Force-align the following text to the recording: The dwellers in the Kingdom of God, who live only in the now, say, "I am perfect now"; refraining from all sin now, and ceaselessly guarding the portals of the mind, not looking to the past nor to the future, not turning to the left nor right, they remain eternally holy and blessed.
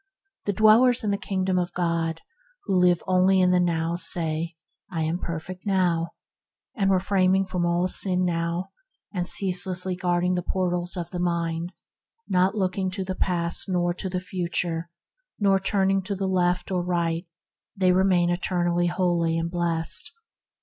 The 0.45 0.53
dwellers 0.53 1.03
in 1.03 1.11
the 1.11 1.15
Kingdom 1.19 1.59
of 1.59 1.75
God, 1.75 2.21
who 2.63 2.73
live 2.75 3.03
only 3.05 3.39
in 3.39 3.51
the 3.51 3.59
now, 3.59 3.95
say, 3.95 4.55
"I 4.89 5.03
am 5.03 5.19
perfect 5.19 5.63
now"; 5.67 6.13
refraining 6.75 7.45
from 7.45 7.67
all 7.67 7.87
sin 7.87 8.25
now, 8.25 8.71
and 9.13 9.27
ceaselessly 9.27 9.95
guarding 9.95 10.33
the 10.33 10.41
portals 10.41 10.97
of 10.97 11.11
the 11.11 11.19
mind, 11.19 11.73
not 12.27 12.55
looking 12.55 12.89
to 12.89 13.03
the 13.05 13.13
past 13.13 13.69
nor 13.69 13.93
to 13.93 14.09
the 14.09 14.19
future, 14.19 14.89
not 15.37 15.63
turning 15.65 16.01
to 16.01 16.15
the 16.15 16.25
left 16.27 16.71
nor 16.71 16.81
right, 16.81 17.27
they 17.75 17.91
remain 17.91 18.31
eternally 18.31 18.87
holy 18.87 19.37
and 19.37 19.51
blessed. 19.51 20.11